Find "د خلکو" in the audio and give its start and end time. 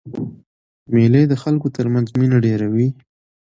1.27-1.67